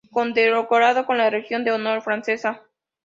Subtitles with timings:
[0.11, 2.63] Condecorado con la Legión de Honor francesa.